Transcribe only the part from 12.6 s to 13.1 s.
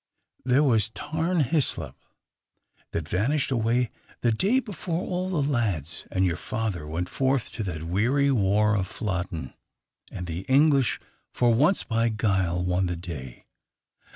won the